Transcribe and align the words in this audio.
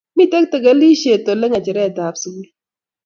Mitei 0.15 0.41
neketilishe 0.43 1.13
Ole 1.31 1.45
ngecheretab 1.49 2.15
sukul 2.21 2.47